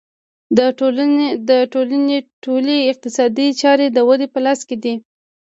د 1.49 1.51
ټولنې 1.73 2.17
ټولې 2.43 2.77
اقتصادي 2.91 3.47
چارې 3.61 3.85
د 3.89 3.93
دوی 3.97 4.27
په 4.33 4.39
لاس 4.45 4.59
کې 4.67 4.77
دي 4.83 4.93